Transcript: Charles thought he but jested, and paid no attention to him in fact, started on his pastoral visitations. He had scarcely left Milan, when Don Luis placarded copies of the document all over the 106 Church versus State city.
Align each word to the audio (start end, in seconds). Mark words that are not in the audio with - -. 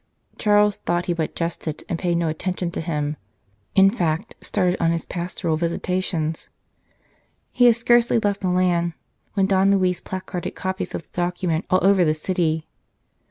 Charles 0.39 0.77
thought 0.77 1.05
he 1.05 1.13
but 1.13 1.35
jested, 1.35 1.83
and 1.87 1.99
paid 1.99 2.17
no 2.17 2.27
attention 2.27 2.71
to 2.71 2.81
him 2.81 3.17
in 3.75 3.91
fact, 3.91 4.35
started 4.41 4.81
on 4.81 4.89
his 4.89 5.05
pastoral 5.05 5.57
visitations. 5.57 6.49
He 7.51 7.65
had 7.65 7.75
scarcely 7.75 8.17
left 8.17 8.41
Milan, 8.43 8.95
when 9.35 9.45
Don 9.45 9.69
Luis 9.69 10.01
placarded 10.01 10.55
copies 10.55 10.95
of 10.95 11.03
the 11.03 11.09
document 11.13 11.65
all 11.69 11.81
over 11.83 12.03
the 12.03 12.17
106 12.17 12.17
Church 12.17 12.17
versus 12.17 12.21
State 12.23 12.35
city. 12.35 12.67